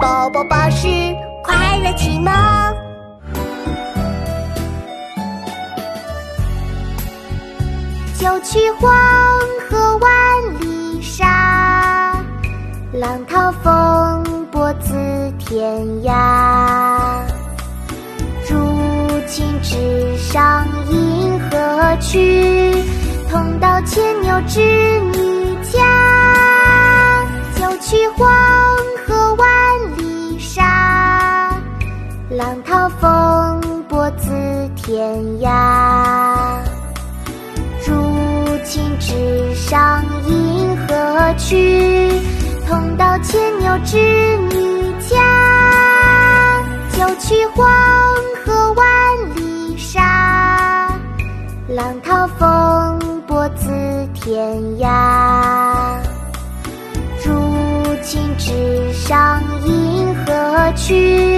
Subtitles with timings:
[0.00, 0.86] 宝宝巴士
[1.42, 2.32] 快乐启蒙。
[8.18, 8.92] 九曲黄
[9.68, 10.10] 河万
[10.60, 12.22] 里沙，
[12.92, 14.92] 浪淘风簸自
[15.38, 17.22] 天涯。
[18.48, 18.56] 如
[19.26, 22.84] 今直上银河去，
[23.30, 24.60] 同到牵牛织
[25.12, 25.80] 女家。
[27.56, 28.28] 九曲黄
[32.38, 33.60] 浪淘风
[33.90, 34.30] 簸自
[34.76, 36.60] 天涯。
[37.84, 37.92] 如
[38.62, 42.08] 今直上银河去，
[42.64, 43.98] 同到牵牛织
[44.52, 46.62] 女家。
[46.92, 47.66] 九曲黄
[48.46, 48.86] 河万
[49.34, 50.96] 里沙，
[51.66, 53.66] 浪淘风簸自
[54.14, 54.38] 天
[54.78, 55.98] 涯。
[57.26, 57.34] 如
[58.00, 61.37] 今直上银河去，